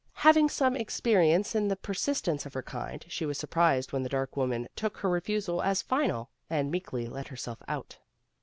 Having 0.13 0.45
had 0.45 0.51
some 0.55 0.75
experience 0.75 1.53
in 1.53 1.67
the 1.67 1.75
persistence 1.75 2.47
of 2.47 2.55
her 2.55 2.63
kind, 2.63 3.05
she 3.07 3.23
was 3.23 3.37
surprised 3.37 3.93
when 3.93 4.01
the 4.01 4.09
dark 4.09 4.35
woman 4.35 4.67
took 4.75 4.97
her 4.97 5.09
refusal 5.09 5.61
as 5.61 5.83
final, 5.83 6.31
and 6.49 6.71
meekly 6.71 7.05
let 7.05 7.27
herself 7.27 7.61
out. 7.67 7.99